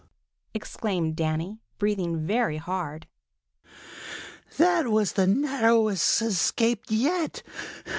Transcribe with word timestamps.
exclaimed 0.55 1.15
Danny, 1.15 1.59
breathing 1.77 2.25
very 2.25 2.57
hard. 2.57 3.05
"That 4.57 4.87
was 4.87 5.13
the 5.13 5.27
narrowest 5.27 6.23
escape 6.23 6.85
yet! 6.89 7.43